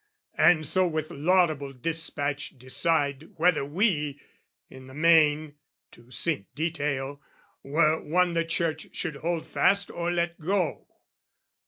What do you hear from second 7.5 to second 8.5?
Were one the